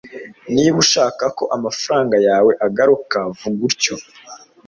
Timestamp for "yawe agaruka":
2.27-3.17